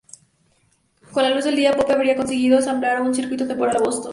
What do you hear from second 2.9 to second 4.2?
un circuito temporal a Boston.